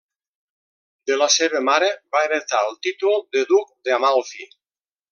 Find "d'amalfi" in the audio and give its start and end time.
3.91-4.53